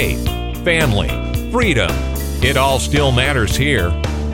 faith, 0.00 0.24
family, 0.64 1.08
freedom. 1.52 1.90
It 2.42 2.56
all 2.56 2.78
still 2.78 3.12
matters 3.12 3.54
here. 3.54 3.90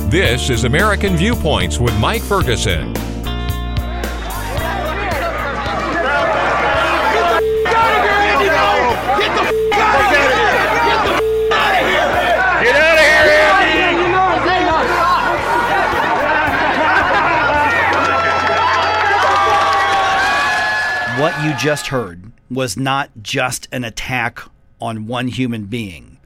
This 0.08 0.48
is 0.48 0.62
American 0.62 1.16
Viewpoints 1.16 1.80
with 1.80 1.98
Mike 1.98 2.22
Ferguson. 2.22 2.94
What 21.18 21.42
you 21.42 21.56
just 21.56 21.88
heard 21.88 22.30
was 22.48 22.76
not 22.76 23.10
just 23.20 23.66
an 23.72 23.82
attack 23.82 24.42
on 24.80 25.06
one 25.06 25.28
human 25.28 25.64
being, 25.64 26.18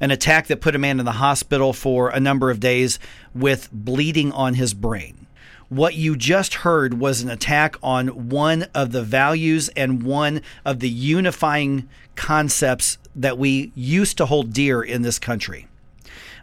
an 0.00 0.10
attack 0.10 0.46
that 0.46 0.60
put 0.60 0.74
a 0.74 0.78
man 0.78 0.98
in 0.98 1.04
the 1.06 1.12
hospital 1.12 1.72
for 1.72 2.10
a 2.10 2.20
number 2.20 2.50
of 2.50 2.60
days 2.60 2.98
with 3.34 3.68
bleeding 3.72 4.32
on 4.32 4.54
his 4.54 4.74
brain. 4.74 5.26
What 5.68 5.94
you 5.94 6.16
just 6.16 6.54
heard 6.54 6.94
was 7.00 7.22
an 7.22 7.30
attack 7.30 7.76
on 7.82 8.28
one 8.28 8.66
of 8.74 8.92
the 8.92 9.02
values 9.02 9.68
and 9.70 10.02
one 10.02 10.42
of 10.64 10.78
the 10.78 10.88
unifying 10.88 11.88
concepts 12.14 12.98
that 13.16 13.36
we 13.36 13.72
used 13.74 14.16
to 14.18 14.26
hold 14.26 14.52
dear 14.52 14.82
in 14.82 15.02
this 15.02 15.18
country. 15.18 15.66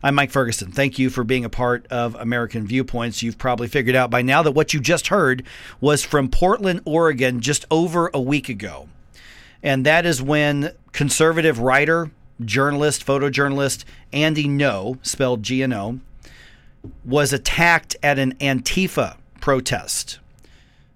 I'm 0.06 0.16
Mike 0.16 0.32
Ferguson. 0.32 0.74
Thank 0.74 1.00
you 1.00 1.10
for 1.10 1.24
being 1.24 1.46
a 1.46 1.50
part 1.50 1.88
of 1.88 2.16
American 2.16 2.68
Viewpoints. 2.68 3.24
You've 3.24 3.38
probably 3.38 3.70
figured 3.70 3.96
out 3.96 4.10
by 4.10 4.22
now 4.22 4.44
that 4.44 4.52
what 4.52 4.74
you 4.74 4.82
just 4.82 5.08
heard 5.08 5.44
was 5.80 6.04
from 6.04 6.28
Portland, 6.28 6.82
Oregon, 6.84 7.40
just 7.40 7.64
over 7.72 8.12
a 8.14 8.20
week 8.20 8.50
ago. 8.50 8.90
And 9.64 9.86
that 9.86 10.06
is 10.06 10.22
when 10.22 10.74
conservative 10.94 11.60
writer, 11.60 12.12
journalist, 12.44 13.06
photojournalist 13.06 13.84
Andy 14.14 14.46
Ngo, 14.46 15.06
spelled 15.06 15.44
G 15.44 15.62
N 15.62 15.74
O, 15.74 16.00
was 17.04 17.34
attacked 17.34 17.96
at 18.02 18.18
an 18.18 18.34
Antifa 18.36 19.18
protest. 19.42 20.20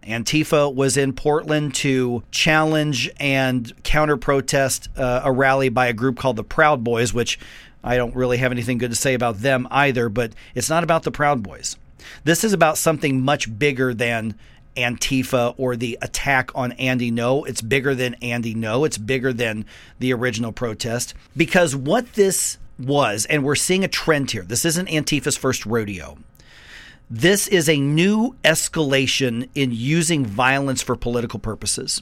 Antifa 0.03 0.73
was 0.73 0.95
in 0.95 1.11
Portland 1.11 1.75
to 1.75 2.23
challenge 2.31 3.09
and 3.19 3.73
counter 3.83 4.15
protest 4.15 4.87
uh, 4.97 5.21
a 5.23 5.31
rally 5.31 5.67
by 5.67 5.87
a 5.87 5.93
group 5.93 6.17
called 6.17 6.37
the 6.37 6.45
Proud 6.45 6.81
Boys, 6.81 7.13
which 7.13 7.37
I 7.83 7.97
don't 7.97 8.15
really 8.15 8.37
have 8.37 8.53
anything 8.53 8.77
good 8.77 8.91
to 8.91 8.95
say 8.95 9.13
about 9.13 9.39
them 9.39 9.67
either, 9.69 10.07
but 10.07 10.31
it's 10.55 10.69
not 10.69 10.83
about 10.83 11.03
the 11.03 11.11
Proud 11.11 11.43
Boys. 11.43 11.75
This 12.23 12.45
is 12.45 12.53
about 12.53 12.77
something 12.77 13.21
much 13.21 13.59
bigger 13.59 13.93
than 13.93 14.35
Antifa 14.77 15.55
or 15.57 15.75
the 15.75 15.97
attack 16.01 16.51
on 16.55 16.71
Andy 16.73 17.11
Ngo. 17.11 17.47
It's 17.47 17.61
bigger 17.61 17.93
than 17.95 18.13
Andy 18.15 18.55
Ngo. 18.55 18.85
It's 18.85 18.97
bigger 18.97 19.33
than 19.33 19.65
the 19.99 20.13
original 20.13 20.51
protest. 20.51 21.13
Because 21.35 21.75
what 21.75 22.13
this 22.13 22.57
was, 22.79 23.25
and 23.25 23.43
we're 23.43 23.55
seeing 23.55 23.83
a 23.83 23.89
trend 23.89 24.31
here, 24.31 24.43
this 24.43 24.63
isn't 24.63 24.87
Antifa's 24.87 25.35
first 25.35 25.65
rodeo. 25.65 26.17
This 27.09 27.47
is 27.47 27.67
a 27.67 27.79
new 27.79 28.35
escalation 28.43 29.49
in 29.55 29.71
using 29.71 30.25
violence 30.25 30.81
for 30.81 30.95
political 30.95 31.39
purposes. 31.39 32.01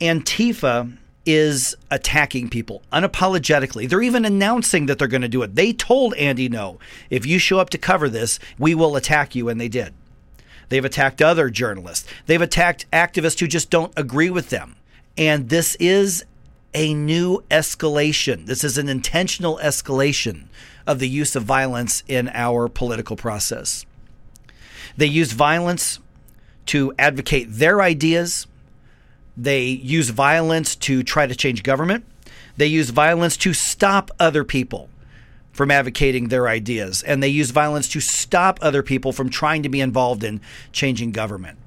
Antifa 0.00 0.96
is 1.24 1.76
attacking 1.90 2.48
people 2.48 2.82
unapologetically. 2.92 3.88
They're 3.88 4.02
even 4.02 4.24
announcing 4.24 4.86
that 4.86 4.98
they're 4.98 5.08
going 5.08 5.22
to 5.22 5.28
do 5.28 5.42
it. 5.42 5.54
They 5.54 5.72
told 5.72 6.14
Andy 6.14 6.48
Ngo, 6.48 6.78
if 7.10 7.26
you 7.26 7.38
show 7.38 7.58
up 7.58 7.70
to 7.70 7.78
cover 7.78 8.08
this, 8.08 8.38
we 8.58 8.74
will 8.74 8.96
attack 8.96 9.34
you, 9.34 9.48
and 9.48 9.60
they 9.60 9.68
did. 9.68 9.92
They've 10.68 10.84
attacked 10.84 11.22
other 11.22 11.50
journalists. 11.50 12.08
They've 12.26 12.40
attacked 12.40 12.90
activists 12.92 13.40
who 13.40 13.46
just 13.46 13.70
don't 13.70 13.92
agree 13.96 14.30
with 14.30 14.50
them. 14.50 14.76
And 15.16 15.48
this 15.48 15.74
is 15.76 16.24
a 16.74 16.94
new 16.94 17.42
escalation. 17.50 18.46
This 18.46 18.62
is 18.62 18.78
an 18.78 18.88
intentional 18.88 19.58
escalation 19.62 20.44
of 20.86 20.98
the 20.98 21.08
use 21.08 21.34
of 21.34 21.44
violence 21.44 22.02
in 22.06 22.28
our 22.34 22.68
political 22.68 23.16
process. 23.16 23.84
They 24.96 25.06
use 25.06 25.32
violence 25.32 25.98
to 26.66 26.92
advocate 26.98 27.46
their 27.50 27.80
ideas 27.80 28.46
they 29.38 29.66
use 29.66 30.10
violence 30.10 30.74
to 30.74 31.04
try 31.04 31.28
to 31.28 31.34
change 31.34 31.62
government. 31.62 32.04
They 32.56 32.66
use 32.66 32.90
violence 32.90 33.36
to 33.38 33.54
stop 33.54 34.10
other 34.18 34.42
people 34.42 34.90
from 35.58 35.72
advocating 35.72 36.28
their 36.28 36.46
ideas. 36.46 37.02
And 37.02 37.20
they 37.20 37.26
use 37.26 37.50
violence 37.50 37.88
to 37.88 37.98
stop 37.98 38.60
other 38.62 38.80
people 38.80 39.12
from 39.12 39.28
trying 39.28 39.64
to 39.64 39.68
be 39.68 39.80
involved 39.80 40.22
in 40.22 40.40
changing 40.70 41.10
government. 41.10 41.58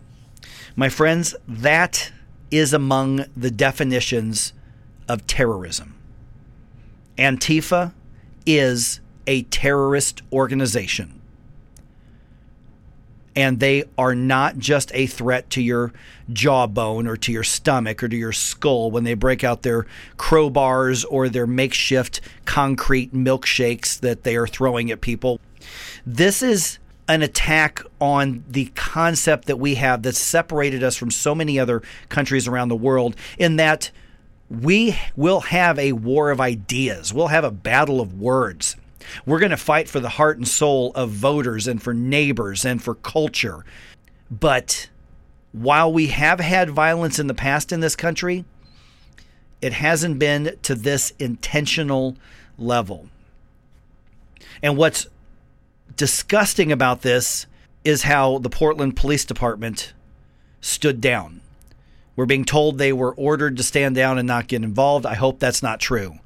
My 0.78 0.88
friends, 0.88 1.35
that 1.46 2.09
is 2.52 2.72
among 2.72 3.25
the 3.35 3.52
definitions 3.52 4.53
of 5.09 5.28
terrorism. 5.28 5.97
Antifa 7.18 7.91
is 8.46 9.02
a 9.28 9.41
terrorist 9.44 10.22
organization 10.31 11.21
and 13.36 13.59
they 13.59 13.86
are 13.97 14.16
not 14.16 14.58
just 14.58 14.92
a 14.94 15.08
threat 15.08 15.50
to 15.52 15.62
your 15.62 15.94
jawbone 16.31 17.08
or 17.08 17.18
to 17.18 17.31
your 17.31 17.44
stomach 17.44 18.03
or 18.03 18.08
to 18.08 18.16
your 18.16 18.31
skull 18.31 18.92
when 18.92 19.03
they 19.03 19.14
break 19.14 19.44
out 19.44 19.62
their 19.62 19.86
crowbars 20.18 21.06
or 21.09 21.30
their 21.30 21.47
makeshift 21.47 22.22
concrete 22.46 23.14
milkshakes 23.14 24.00
that 24.00 24.24
they 24.24 24.36
are 24.36 24.47
throwing 24.47 24.91
at 24.91 25.02
people. 25.02 25.40
This 26.06 26.41
is 26.41 26.80
an 27.08 27.22
attack 27.22 27.81
on 28.00 28.44
the 28.47 28.72
concept 28.75 29.46
that 29.47 29.58
we 29.58 29.75
have 29.75 30.03
that's 30.03 30.18
separated 30.18 30.84
us 30.84 30.96
from 30.96 31.12
so 31.12 31.36
many 31.36 31.59
other 31.59 31.81
countries 32.09 32.47
around 32.47 32.70
the 32.70 32.75
world 32.75 33.16
in 33.38 33.58
that 33.58 33.91
we 34.50 34.97
will 35.16 35.41
have 35.41 35.80
a 35.80 35.94
war 35.94 36.30
of 36.30 36.41
ideas. 36.41 37.14
We'll 37.14 37.28
have 37.28 37.44
a 37.44 37.52
battle 37.52 38.02
of 38.02 38.20
words. 38.20 38.75
We're 39.26 39.40
going 39.40 39.52
to 39.52 39.58
fight 39.58 39.88
for 39.88 40.00
the 40.00 40.10
heart 40.10 40.38
and 40.38 40.48
soul 40.48 40.92
of 40.96 41.10
voters 41.10 41.68
and 41.68 41.82
for 41.82 41.94
neighbors 41.94 42.66
and 42.66 42.82
for 42.82 42.96
culture. 42.96 43.66
But 44.30 44.90
while 45.52 45.92
we 45.92 46.08
have 46.08 46.40
had 46.40 46.70
violence 46.70 47.20
in 47.20 47.28
the 47.28 47.34
past 47.34 47.72
in 47.72 47.80
this 47.80 47.96
country, 47.96 48.46
it 49.62 49.74
hasn't 49.74 50.20
been 50.20 50.58
to 50.64 50.76
this 50.76 51.14
intentional 51.20 52.18
level. 52.58 53.10
And 54.64 54.78
what's 54.78 55.08
disgusting 55.96 56.72
about 56.72 57.02
this 57.02 57.46
is 57.84 58.04
how 58.04 58.38
the 58.40 58.50
Portland 58.50 58.96
Police 58.96 59.26
Department 59.26 59.94
stood 60.62 61.02
down. 61.02 61.42
We're 62.16 62.26
being 62.26 62.46
told 62.46 62.78
they 62.78 62.94
were 62.94 63.14
ordered 63.16 63.58
to 63.58 63.64
stand 63.64 63.96
down 63.96 64.18
and 64.18 64.28
not 64.28 64.48
get 64.48 64.64
involved. 64.64 65.06
I 65.06 65.16
hope 65.16 65.40
that's 65.40 65.64
not 65.64 65.80
true. 65.80 66.20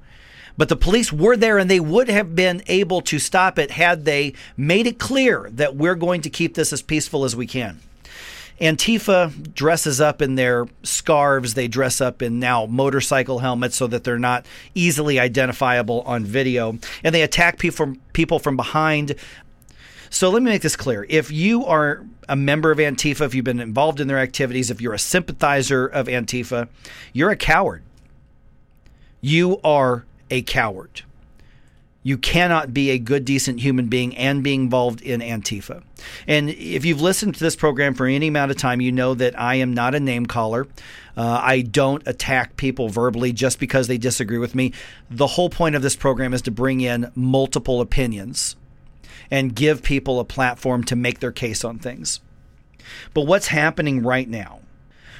But 0.57 0.69
the 0.69 0.75
police 0.75 1.11
were 1.11 1.35
there 1.35 1.57
and 1.57 1.69
they 1.69 1.79
would 1.79 2.09
have 2.09 2.35
been 2.35 2.63
able 2.67 3.01
to 3.01 3.19
stop 3.19 3.59
it 3.59 3.71
had 3.71 4.05
they 4.05 4.33
made 4.55 4.87
it 4.87 4.99
clear 4.99 5.49
that 5.51 5.75
we're 5.75 5.95
going 5.95 6.21
to 6.21 6.29
keep 6.29 6.55
this 6.55 6.71
as 6.71 6.81
peaceful 6.81 7.25
as 7.25 7.35
we 7.35 7.45
can. 7.45 7.79
Antifa 8.61 9.53
dresses 9.53 9.99
up 9.99 10.21
in 10.21 10.35
their 10.35 10.65
scarves. 10.83 11.55
They 11.55 11.67
dress 11.67 11.99
up 11.99 12.21
in 12.21 12.39
now 12.39 12.65
motorcycle 12.65 13.39
helmets 13.39 13.75
so 13.75 13.87
that 13.87 14.05
they're 14.05 14.17
not 14.17 14.45
easily 14.73 15.19
identifiable 15.19 16.01
on 16.01 16.23
video. 16.23 16.77
And 17.03 17.13
they 17.13 17.21
attack 17.21 17.59
people 17.59 17.75
from, 17.75 18.01
people 18.13 18.39
from 18.39 18.55
behind. 18.55 19.15
So 20.09 20.29
let 20.29 20.41
me 20.41 20.51
make 20.51 20.61
this 20.61 20.77
clear. 20.77 21.05
If 21.09 21.31
you 21.31 21.65
are 21.65 22.05
a 22.29 22.37
member 22.37 22.71
of 22.71 22.77
Antifa, 22.77 23.25
if 23.25 23.35
you've 23.35 23.43
been 23.43 23.59
involved 23.59 23.99
in 23.99 24.07
their 24.07 24.19
activities, 24.19 24.71
if 24.71 24.79
you're 24.79 24.93
a 24.93 24.99
sympathizer 24.99 25.85
of 25.85 26.07
Antifa, 26.07 26.69
you're 27.11 27.31
a 27.31 27.35
coward. 27.35 27.83
You 29.19 29.59
are 29.65 30.05
a 30.29 30.41
coward. 30.41 31.03
You 32.05 32.19
cannot 32.19 32.71
be 32.71 32.91
a 32.91 32.99
good, 32.99 33.25
decent 33.25 33.61
human 33.61 33.87
being 33.87 34.15
and 34.15 34.43
be 34.43 34.53
involved 34.53 35.01
in 35.01 35.21
Antifa. 35.21 35.81
And 36.27 36.51
if 36.51 36.85
you've 36.85 37.01
listened 37.01 37.33
to 37.33 37.39
this 37.39 37.55
program 37.55 37.95
for 37.95 38.05
any 38.05 38.27
amount 38.27 38.51
of 38.51 38.57
time, 38.57 38.79
you 38.79 38.91
know 38.91 39.15
that 39.15 39.39
I 39.39 39.55
am 39.55 39.73
not 39.73 39.95
a 39.95 39.99
name 39.99 40.27
caller. 40.27 40.67
Uh, 41.17 41.39
I 41.41 41.61
don't 41.61 42.05
attack 42.05 42.57
people 42.57 42.89
verbally 42.89 43.33
just 43.33 43.59
because 43.59 43.87
they 43.87 43.97
disagree 43.97 44.37
with 44.37 44.53
me. 44.53 44.71
The 45.09 45.25
whole 45.25 45.49
point 45.49 45.75
of 45.75 45.81
this 45.81 45.95
program 45.95 46.35
is 46.35 46.43
to 46.43 46.51
bring 46.51 46.79
in 46.81 47.11
multiple 47.15 47.81
opinions 47.81 48.55
and 49.31 49.55
give 49.55 49.81
people 49.81 50.19
a 50.19 50.25
platform 50.25 50.83
to 50.83 50.95
make 50.95 51.21
their 51.21 51.31
case 51.31 51.63
on 51.63 51.79
things. 51.79 52.19
But 53.15 53.25
what's 53.25 53.47
happening 53.47 54.03
right 54.03 54.29
now 54.29 54.59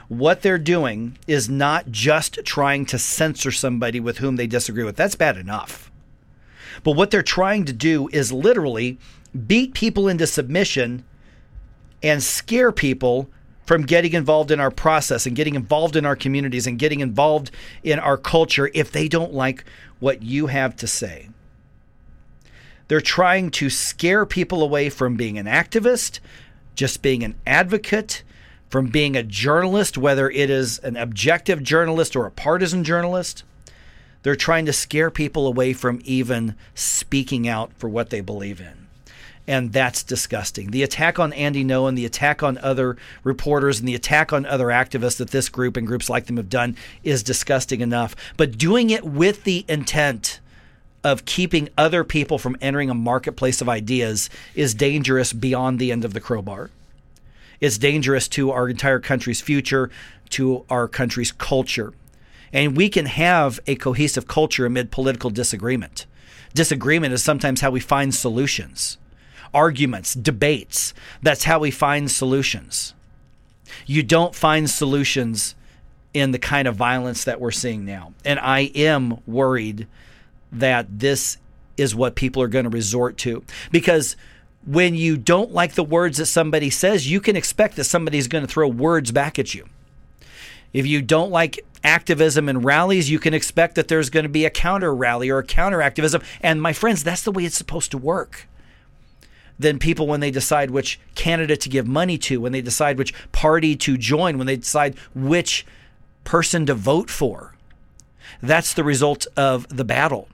what 0.07 0.41
they're 0.41 0.57
doing 0.57 1.17
is 1.27 1.49
not 1.49 1.91
just 1.91 2.39
trying 2.45 2.85
to 2.87 2.99
censor 2.99 3.51
somebody 3.51 3.99
with 3.99 4.19
whom 4.19 4.35
they 4.35 4.47
disagree 4.47 4.83
with. 4.83 4.95
That's 4.95 5.15
bad 5.15 5.37
enough. 5.37 5.91
But 6.83 6.91
what 6.91 7.11
they're 7.11 7.23
trying 7.23 7.65
to 7.65 7.73
do 7.73 8.07
is 8.09 8.31
literally 8.31 8.99
beat 9.47 9.73
people 9.73 10.07
into 10.07 10.27
submission 10.27 11.03
and 12.03 12.21
scare 12.21 12.71
people 12.71 13.29
from 13.65 13.81
getting 13.81 14.13
involved 14.13 14.51
in 14.51 14.59
our 14.59 14.69
process 14.69 15.25
and 15.25 15.35
getting 15.35 15.55
involved 15.55 15.95
in 15.95 16.05
our 16.05 16.15
communities 16.15 16.67
and 16.67 16.77
getting 16.77 16.99
involved 16.99 17.49
in 17.83 17.97
our 17.97 18.17
culture 18.17 18.69
if 18.73 18.91
they 18.91 19.07
don't 19.07 19.33
like 19.33 19.65
what 19.99 20.21
you 20.21 20.47
have 20.47 20.75
to 20.75 20.87
say. 20.87 21.29
They're 22.87 23.01
trying 23.01 23.49
to 23.51 23.71
scare 23.71 24.25
people 24.27 24.61
away 24.61 24.89
from 24.91 25.15
being 25.15 25.39
an 25.39 25.47
activist, 25.47 26.19
just 26.75 27.01
being 27.01 27.23
an 27.23 27.33
advocate, 27.47 28.21
from 28.69 28.87
being 28.87 29.15
a 29.15 29.23
journalist, 29.23 29.97
whether 29.97 30.29
it 30.29 30.49
is 30.49 30.79
an 30.79 30.97
objective 30.97 31.63
journalist 31.63 32.15
or 32.15 32.25
a 32.25 32.31
partisan 32.31 32.83
journalist. 32.83 33.43
They're 34.23 34.35
trying 34.35 34.65
to 34.65 34.73
scare 34.73 35.11
people 35.11 35.45
away 35.45 35.73
from 35.73 36.01
even 36.03 36.55
speaking 36.73 37.47
out 37.47 37.71
for 37.77 37.87
what 37.87 38.09
they 38.09 38.21
believe 38.21 38.59
in. 38.59 38.87
And 39.47 39.71
that's 39.71 40.01
disgusting. 40.01 40.71
The 40.71 40.81
attack 40.81 41.19
on 41.19 41.31
Andy 41.33 41.63
Ngo 41.63 41.87
and 41.87 41.95
the 41.95 42.05
attack 42.05 42.41
on 42.41 42.57
other 42.57 42.97
reporters 43.23 43.79
and 43.79 43.87
the 43.87 43.93
attack 43.93 44.33
on 44.33 44.45
other 44.47 44.67
activists 44.67 45.17
that 45.17 45.29
this 45.29 45.49
group 45.49 45.77
and 45.77 45.85
groups 45.85 46.09
like 46.09 46.25
them 46.25 46.37
have 46.37 46.49
done 46.49 46.75
is 47.03 47.21
disgusting 47.21 47.81
enough. 47.81 48.15
But 48.37 48.57
doing 48.57 48.89
it 48.89 49.03
with 49.03 49.43
the 49.43 49.63
intent 49.67 50.39
of 51.03 51.25
keeping 51.25 51.69
other 51.77 52.03
people 52.03 52.39
from 52.39 52.57
entering 52.59 52.89
a 52.89 52.95
marketplace 52.95 53.61
of 53.61 53.69
ideas 53.69 54.31
is 54.55 54.73
dangerous 54.73 55.31
beyond 55.31 55.77
the 55.77 55.91
end 55.91 56.03
of 56.03 56.13
the 56.13 56.19
crowbar. 56.19 56.71
It's 57.59 57.77
dangerous 57.77 58.27
to 58.29 58.51
our 58.51 58.69
entire 58.69 58.99
country's 58.99 59.41
future, 59.41 59.89
to 60.29 60.65
our 60.69 60.87
country's 60.87 61.31
culture. 61.31 61.93
And 62.53 62.77
we 62.77 62.89
can 62.89 63.05
have 63.05 63.59
a 63.67 63.75
cohesive 63.75 64.27
culture 64.27 64.65
amid 64.65 64.91
political 64.91 65.29
disagreement. 65.29 66.05
Disagreement 66.53 67.13
is 67.13 67.23
sometimes 67.23 67.61
how 67.61 67.71
we 67.71 67.79
find 67.79 68.15
solutions. 68.15 68.97
Arguments, 69.53 70.13
debates, 70.13 70.93
that's 71.21 71.45
how 71.45 71.59
we 71.59 71.71
find 71.71 72.09
solutions. 72.09 72.93
You 73.85 74.03
don't 74.03 74.35
find 74.35 74.69
solutions 74.69 75.55
in 76.13 76.31
the 76.31 76.39
kind 76.39 76.67
of 76.67 76.75
violence 76.75 77.25
that 77.25 77.41
we're 77.41 77.51
seeing 77.51 77.83
now. 77.85 78.13
And 78.23 78.39
I 78.39 78.71
am 78.73 79.19
worried 79.27 79.87
that 80.51 80.99
this 80.99 81.37
is 81.77 81.93
what 81.93 82.15
people 82.15 82.41
are 82.41 82.47
going 82.47 82.63
to 82.63 82.69
resort 82.69 83.17
to 83.17 83.43
because 83.71 84.15
when 84.65 84.95
you 84.95 85.17
don't 85.17 85.51
like 85.51 85.73
the 85.73 85.83
words 85.83 86.17
that 86.17 86.25
somebody 86.25 86.69
says, 86.69 87.09
you 87.09 87.21
can 87.21 87.35
expect 87.35 87.75
that 87.75 87.83
somebody's 87.83 88.27
going 88.27 88.45
to 88.45 88.51
throw 88.51 88.67
words 88.67 89.11
back 89.11 89.37
at 89.37 89.53
you. 89.53 89.67
If 90.73 90.85
you 90.85 91.01
don't 91.01 91.31
like 91.31 91.59
activism 91.83 92.49
and 92.49 92.65
rallies, 92.65 93.09
you 93.09 93.19
can 93.19 93.33
expect 93.33 93.75
that 93.75 93.87
there's 93.87 94.09
going 94.09 94.23
to 94.23 94.29
be 94.29 94.45
a 94.45 94.49
counter 94.49 94.93
rally 94.93 95.29
or 95.29 95.37
a 95.37 95.43
counter 95.43 95.81
activism. 95.81 96.21
And 96.41 96.61
my 96.61 96.73
friends, 96.73 97.03
that's 97.03 97.21
the 97.21 97.31
way 97.31 97.45
it's 97.45 97.55
supposed 97.55 97.91
to 97.91 97.97
work. 97.97 98.47
Then 99.57 99.79
people, 99.79 100.07
when 100.07 100.19
they 100.19 100.31
decide 100.31 100.71
which 100.71 100.99
candidate 101.13 101.61
to 101.61 101.69
give 101.69 101.87
money 101.87 102.17
to, 102.17 102.41
when 102.41 102.51
they 102.51 102.61
decide 102.61 102.97
which 102.97 103.13
party 103.31 103.75
to 103.77 103.97
join, 103.97 104.37
when 104.37 104.47
they 104.47 104.57
decide 104.57 104.97
which 105.13 105.65
person 106.25 106.65
to 106.65 106.73
vote 106.73 107.09
for, 107.09 107.55
that's 108.41 108.73
the 108.73 108.83
result 108.83 109.27
of 109.37 109.67
the 109.69 109.85
battle. 109.85 110.27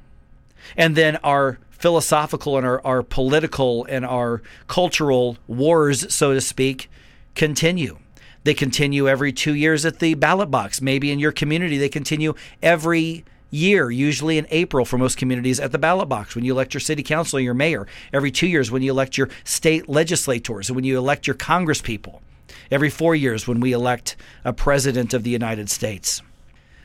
And 0.75 0.95
then 0.95 1.17
our 1.17 1.59
philosophical 1.81 2.57
and 2.57 2.65
our, 2.65 2.79
our 2.85 3.01
political 3.01 3.85
and 3.85 4.05
our 4.05 4.41
cultural 4.67 5.37
wars, 5.47 6.13
so 6.13 6.33
to 6.33 6.39
speak, 6.39 6.89
continue. 7.33 7.97
They 8.43 8.53
continue 8.53 9.09
every 9.09 9.33
two 9.33 9.55
years 9.55 9.85
at 9.85 9.99
the 9.99 10.13
ballot 10.13 10.51
box. 10.51 10.81
Maybe 10.81 11.11
in 11.11 11.19
your 11.19 11.31
community, 11.31 11.77
they 11.77 11.89
continue 11.89 12.35
every 12.61 13.25
year, 13.49 13.89
usually 13.91 14.37
in 14.37 14.47
April 14.51 14.85
for 14.85 14.97
most 14.97 15.17
communities, 15.17 15.59
at 15.59 15.71
the 15.71 15.77
ballot 15.79 16.07
box 16.07 16.35
when 16.35 16.45
you 16.45 16.53
elect 16.53 16.73
your 16.73 16.81
city 16.81 17.03
council 17.03 17.37
or 17.37 17.41
your 17.41 17.53
mayor. 17.53 17.87
Every 18.13 18.31
two 18.31 18.47
years 18.47 18.71
when 18.71 18.83
you 18.83 18.91
elect 18.91 19.17
your 19.17 19.29
state 19.43 19.89
legislators 19.89 20.69
and 20.69 20.75
when 20.75 20.85
you 20.85 20.97
elect 20.97 21.27
your 21.27 21.35
congresspeople. 21.35 22.21
Every 22.69 22.89
four 22.89 23.15
years 23.15 23.47
when 23.47 23.59
we 23.59 23.73
elect 23.73 24.15
a 24.45 24.53
president 24.53 25.13
of 25.13 25.23
the 25.23 25.31
United 25.31 25.69
States. 25.69 26.21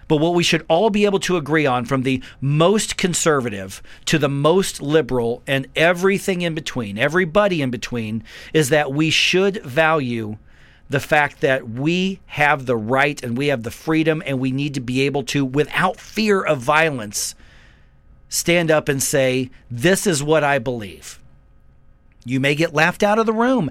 But 0.08 0.17
what 0.19 0.35
we 0.35 0.44
should 0.44 0.64
all 0.69 0.91
be 0.91 1.05
able 1.05 1.19
to 1.20 1.37
agree 1.37 1.67
on, 1.67 1.85
from 1.85 2.03
the 2.03 2.23
most 2.41 2.97
conservative 2.97 3.82
to 4.06 4.19
the 4.19 4.29
most 4.29 4.81
liberal 4.81 5.43
and 5.47 5.67
everything 5.75 6.43
in 6.43 6.55
between, 6.55 6.97
everybody 6.99 7.61
in 7.61 7.70
between, 7.70 8.23
is 8.53 8.69
that 8.69 8.93
we 8.93 9.11
should 9.11 9.62
value 9.64 10.38
the 10.88 11.00
fact 11.00 11.41
that 11.41 11.69
we 11.69 12.20
have 12.26 12.67
the 12.67 12.76
right 12.76 13.23
and 13.23 13.37
we 13.37 13.49
have 13.49 13.64
the 13.64 13.70
freedom 13.70 14.23
and 14.25 14.38
we 14.38 14.53
need 14.53 14.75
to 14.75 14.81
be 14.81 15.03
able 15.03 15.25
to, 15.25 15.44
without 15.44 15.99
fear 15.99 16.41
of 16.41 16.58
violence, 16.58 17.35
stand 18.29 18.70
up 18.70 18.88
and 18.88 19.03
say, 19.03 19.50
This 19.70 20.06
is 20.06 20.23
what 20.23 20.44
I 20.44 20.58
believe. 20.58 21.19
You 22.25 22.38
may 22.38 22.55
get 22.55 22.75
laughed 22.75 23.03
out 23.03 23.19
of 23.19 23.26
the 23.26 23.32
room. 23.32 23.70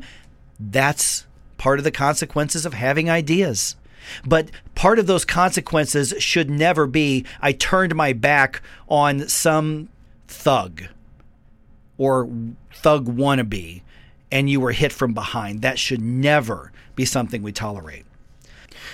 That's 0.59 1.25
part 1.57 1.79
of 1.79 1.83
the 1.85 1.91
consequences 1.91 2.65
of 2.65 2.73
having 2.73 3.09
ideas. 3.09 3.75
But 4.25 4.49
part 4.75 4.99
of 4.99 5.07
those 5.07 5.25
consequences 5.25 6.13
should 6.19 6.49
never 6.49 6.87
be 6.87 7.25
I 7.41 7.51
turned 7.51 7.95
my 7.95 8.13
back 8.13 8.61
on 8.87 9.27
some 9.27 9.89
thug 10.27 10.83
or 11.97 12.29
thug 12.73 13.05
wannabe 13.05 13.81
and 14.31 14.49
you 14.49 14.59
were 14.59 14.71
hit 14.71 14.91
from 14.91 15.13
behind. 15.13 15.61
That 15.61 15.79
should 15.79 16.01
never 16.01 16.71
be 16.95 17.05
something 17.05 17.41
we 17.41 17.51
tolerate. 17.51 18.05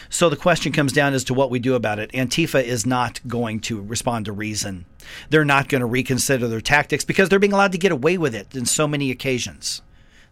So 0.09 0.29
the 0.29 0.35
question 0.35 0.71
comes 0.71 0.93
down 0.93 1.13
as 1.13 1.23
to 1.25 1.33
what 1.33 1.49
we 1.49 1.59
do 1.59 1.73
about 1.73 1.99
it. 1.99 2.11
Antifa 2.11 2.63
is 2.63 2.85
not 2.85 3.19
going 3.27 3.59
to 3.61 3.81
respond 3.81 4.25
to 4.25 4.31
reason. 4.31 4.85
They're 5.29 5.45
not 5.45 5.69
going 5.69 5.79
to 5.79 5.85
reconsider 5.85 6.47
their 6.47 6.61
tactics 6.61 7.05
because 7.05 7.29
they're 7.29 7.39
being 7.39 7.53
allowed 7.53 7.71
to 7.71 7.77
get 7.77 7.91
away 7.91 8.17
with 8.17 8.35
it 8.35 8.55
in 8.55 8.65
so 8.65 8.87
many 8.87 9.09
occasions. 9.09 9.81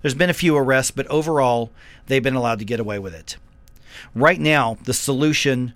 There's 0.02 0.16
been 0.16 0.30
a 0.30 0.34
few 0.34 0.56
arrests, 0.56 0.92
but 0.92 1.08
overall, 1.08 1.72
they've 2.08 2.24
been 2.24 2.36
allowed 2.36 2.60
to 2.60 2.66
get 2.66 2.80
away 2.80 3.00
with 3.00 3.14
it. 3.14 3.38
Right 4.16 4.40
now, 4.40 4.78
the 4.84 4.94
solution 4.94 5.74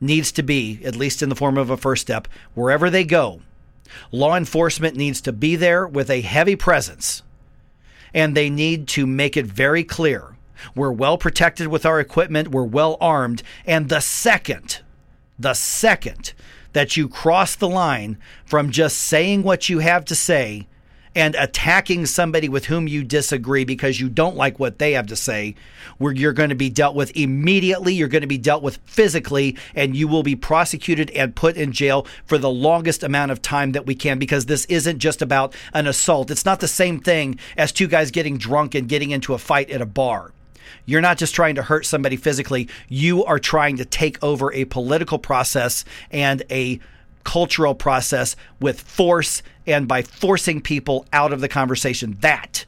needs 0.00 0.32
to 0.32 0.42
be, 0.42 0.80
at 0.84 0.96
least 0.96 1.22
in 1.22 1.28
the 1.28 1.36
form 1.36 1.56
of 1.56 1.70
a 1.70 1.76
first 1.76 2.02
step, 2.02 2.28
wherever 2.54 2.90
they 2.90 3.04
go, 3.04 3.40
law 4.12 4.36
enforcement 4.36 4.96
needs 4.96 5.20
to 5.22 5.32
be 5.32 5.56
there 5.56 5.86
with 5.86 6.10
a 6.10 6.20
heavy 6.20 6.56
presence. 6.56 7.22
And 8.12 8.36
they 8.36 8.50
need 8.50 8.88
to 8.88 9.06
make 9.06 9.36
it 9.36 9.46
very 9.46 9.84
clear 9.84 10.36
we're 10.74 10.92
well 10.92 11.18
protected 11.18 11.68
with 11.68 11.86
our 11.86 12.00
equipment, 12.00 12.48
we're 12.48 12.64
well 12.64 12.96
armed. 13.00 13.42
And 13.66 13.88
the 13.88 14.00
second, 14.00 14.80
the 15.38 15.54
second 15.54 16.32
that 16.72 16.96
you 16.96 17.08
cross 17.08 17.54
the 17.56 17.68
line 17.68 18.18
from 18.44 18.70
just 18.70 18.98
saying 18.98 19.42
what 19.42 19.68
you 19.68 19.80
have 19.80 20.04
to 20.06 20.14
say 20.14 20.66
and 21.16 21.34
attacking 21.36 22.04
somebody 22.04 22.46
with 22.46 22.66
whom 22.66 22.86
you 22.86 23.02
disagree 23.02 23.64
because 23.64 23.98
you 23.98 24.08
don't 24.08 24.36
like 24.36 24.60
what 24.60 24.78
they 24.78 24.92
have 24.92 25.06
to 25.06 25.16
say, 25.16 25.54
where 25.96 26.12
you're 26.12 26.34
going 26.34 26.50
to 26.50 26.54
be 26.54 26.68
dealt 26.68 26.94
with 26.94 27.16
immediately, 27.16 27.94
you're 27.94 28.06
going 28.06 28.20
to 28.20 28.28
be 28.28 28.36
dealt 28.36 28.62
with 28.62 28.76
physically, 28.84 29.56
and 29.74 29.96
you 29.96 30.06
will 30.06 30.22
be 30.22 30.36
prosecuted 30.36 31.10
and 31.12 31.34
put 31.34 31.56
in 31.56 31.72
jail 31.72 32.06
for 32.26 32.36
the 32.36 32.50
longest 32.50 33.02
amount 33.02 33.32
of 33.32 33.40
time 33.40 33.72
that 33.72 33.86
we 33.86 33.94
can 33.94 34.18
because 34.18 34.44
this 34.44 34.66
isn't 34.66 34.98
just 34.98 35.22
about 35.22 35.54
an 35.72 35.86
assault. 35.86 36.30
It's 36.30 36.44
not 36.44 36.60
the 36.60 36.68
same 36.68 37.00
thing 37.00 37.38
as 37.56 37.72
two 37.72 37.88
guys 37.88 38.10
getting 38.10 38.36
drunk 38.36 38.74
and 38.74 38.86
getting 38.86 39.10
into 39.10 39.32
a 39.32 39.38
fight 39.38 39.70
at 39.70 39.80
a 39.80 39.86
bar. 39.86 40.32
You're 40.84 41.00
not 41.00 41.16
just 41.16 41.34
trying 41.34 41.54
to 41.54 41.62
hurt 41.62 41.86
somebody 41.86 42.16
physically, 42.16 42.68
you 42.90 43.24
are 43.24 43.38
trying 43.38 43.78
to 43.78 43.86
take 43.86 44.22
over 44.22 44.52
a 44.52 44.66
political 44.66 45.18
process 45.18 45.86
and 46.10 46.42
a 46.50 46.78
cultural 47.26 47.74
process 47.74 48.36
with 48.60 48.80
force 48.80 49.42
and 49.66 49.88
by 49.88 50.00
forcing 50.00 50.60
people 50.60 51.04
out 51.12 51.32
of 51.32 51.40
the 51.40 51.48
conversation. 51.48 52.16
That 52.20 52.64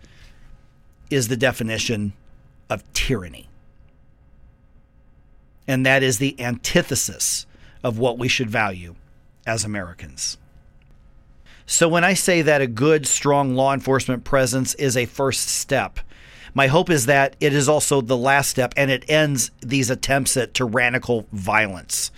is 1.10 1.28
the 1.28 1.36
definition 1.36 2.12
of 2.68 2.82
tyranny. 2.92 3.48
And 5.68 5.86
that 5.86 6.02
is 6.02 6.18
the 6.18 6.38
antithesis 6.40 7.46
of 7.84 7.98
what 7.98 8.18
we 8.18 8.26
should 8.26 8.50
value 8.50 8.96
as 9.46 9.64
Americans. 9.64 10.38
So, 11.64 11.88
when 11.88 12.02
I 12.02 12.14
say 12.14 12.42
that 12.42 12.60
a 12.60 12.66
good, 12.66 13.06
strong 13.06 13.54
law 13.54 13.72
enforcement 13.72 14.24
presence 14.24 14.74
is 14.74 14.96
a 14.96 15.06
first 15.06 15.46
step, 15.48 16.00
my 16.52 16.66
hope 16.66 16.90
is 16.90 17.06
that 17.06 17.36
it 17.38 17.52
is 17.52 17.68
also 17.68 18.00
the 18.00 18.16
last 18.16 18.48
step 18.48 18.74
and 18.76 18.90
it 18.90 19.04
ends 19.08 19.52
these 19.60 19.88
attempts 19.88 20.36
at 20.36 20.54
tyrannical 20.54 21.26
violence. 21.30 22.10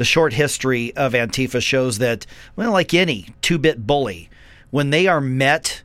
The 0.00 0.06
short 0.06 0.32
history 0.32 0.96
of 0.96 1.12
Antifa 1.12 1.60
shows 1.60 1.98
that, 1.98 2.24
well, 2.56 2.72
like 2.72 2.94
any 2.94 3.26
two 3.42 3.58
bit 3.58 3.86
bully, 3.86 4.30
when 4.70 4.88
they 4.88 5.06
are 5.06 5.20
met 5.20 5.82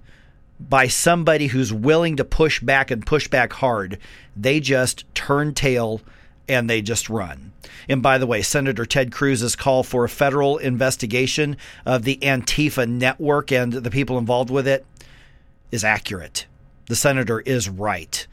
by 0.58 0.88
somebody 0.88 1.48
who's 1.48 1.74
willing 1.74 2.16
to 2.16 2.24
push 2.24 2.62
back 2.62 2.92
and 2.92 3.06
push 3.06 3.28
back 3.28 3.52
hard, 3.52 4.00
they 4.34 4.62
just 4.62 5.04
turn 5.16 5.54
tail 5.54 6.00
and 6.48 6.70
they 6.70 6.82
just 6.82 7.10
run. 7.10 7.52
And 7.90 8.02
by 8.02 8.18
the 8.18 8.26
way, 8.26 8.42
Senator 8.42 8.86
Ted 8.86 9.12
Cruz's 9.12 9.58
call 9.58 9.84
for 9.84 10.06
a 10.06 10.10
federal 10.10 10.60
investigation 10.60 11.58
of 11.86 12.04
the 12.04 12.16
Antifa 12.22 12.88
network 12.88 13.52
and 13.52 13.74
the 13.74 13.92
people 13.92 14.18
involved 14.18 14.50
with 14.50 14.66
it 14.66 14.86
is 15.74 15.84
accurate. 15.84 16.46
The 16.88 16.96
senator 16.96 17.42
is 17.42 17.68
right 17.68 18.26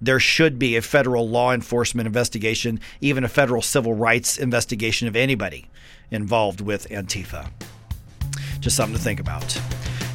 there 0.00 0.20
should 0.20 0.58
be 0.58 0.76
a 0.76 0.82
federal 0.82 1.28
law 1.28 1.52
enforcement 1.52 2.06
investigation, 2.06 2.80
even 3.00 3.24
a 3.24 3.28
federal 3.28 3.62
civil 3.62 3.94
rights 3.94 4.38
investigation 4.38 5.08
of 5.08 5.16
anybody 5.16 5.66
involved 6.10 6.60
with 6.60 6.88
Antifa. 6.88 7.50
Just 8.60 8.76
something 8.76 8.96
to 8.96 9.02
think 9.02 9.20
about. 9.20 9.60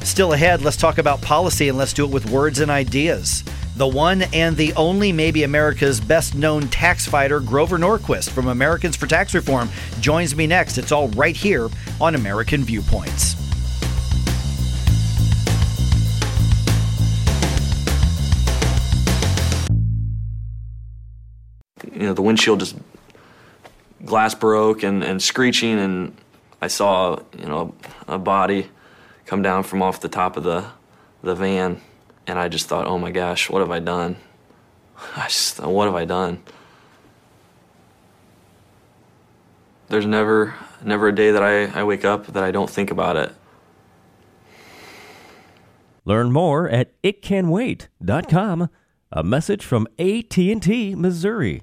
Still 0.02 0.32
ahead, 0.32 0.62
let's 0.62 0.76
talk 0.76 0.98
about 0.98 1.22
policy 1.22 1.68
and 1.68 1.78
let's 1.78 1.92
do 1.92 2.04
it 2.04 2.10
with 2.10 2.30
words 2.30 2.60
and 2.60 2.70
ideas. 2.70 3.42
The 3.76 3.88
one 3.88 4.22
and 4.32 4.56
the 4.56 4.72
only, 4.74 5.10
maybe 5.12 5.42
America's 5.42 6.00
best 6.00 6.34
known 6.34 6.68
tax 6.68 7.06
fighter, 7.06 7.40
Grover 7.40 7.78
Norquist 7.78 8.30
from 8.30 8.48
Americans 8.48 8.94
for 8.96 9.06
Tax 9.06 9.34
Reform, 9.34 9.68
joins 10.00 10.36
me 10.36 10.46
next. 10.46 10.78
It's 10.78 10.92
all 10.92 11.08
right 11.08 11.36
here 11.36 11.68
on 12.00 12.14
American 12.14 12.62
Viewpoints. 12.62 13.43
You 21.92 22.06
know 22.06 22.14
the 22.14 22.22
windshield 22.22 22.60
just 22.60 22.76
glass 24.04 24.34
broke 24.34 24.82
and, 24.82 25.02
and 25.02 25.22
screeching 25.22 25.78
and 25.78 26.16
I 26.64 26.68
saw, 26.68 27.18
you 27.38 27.44
know, 27.44 27.74
a 28.08 28.16
body 28.16 28.70
come 29.26 29.42
down 29.42 29.64
from 29.64 29.82
off 29.82 30.00
the 30.00 30.08
top 30.08 30.38
of 30.38 30.44
the 30.44 30.64
the 31.22 31.34
van, 31.34 31.78
and 32.26 32.38
I 32.38 32.48
just 32.48 32.68
thought, 32.68 32.86
oh 32.86 32.98
my 32.98 33.10
gosh, 33.10 33.50
what 33.50 33.60
have 33.60 33.70
I 33.70 33.80
done? 33.80 34.16
I 35.16 35.24
just, 35.28 35.60
what 35.60 35.84
have 35.84 35.94
I 35.94 36.06
done? 36.06 36.42
There's 39.88 40.06
never 40.06 40.54
never 40.82 41.08
a 41.08 41.14
day 41.14 41.32
that 41.32 41.42
I, 41.42 41.64
I 41.80 41.84
wake 41.84 42.06
up 42.06 42.28
that 42.28 42.42
I 42.42 42.50
don't 42.50 42.70
think 42.70 42.90
about 42.90 43.16
it. 43.16 43.34
Learn 46.06 46.32
more 46.32 46.66
at 46.66 47.00
itcanwait.com. 47.02 48.70
A 49.12 49.22
message 49.22 49.64
from 49.64 49.86
AT&T 49.98 50.94
Missouri. 50.94 51.62